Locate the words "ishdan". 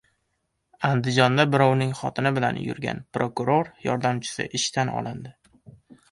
4.61-4.93